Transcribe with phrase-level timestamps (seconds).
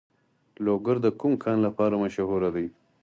[0.65, 2.67] لوګر د کوم کان لپاره مشهور دی؟